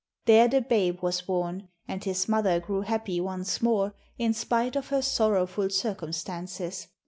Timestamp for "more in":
3.61-4.33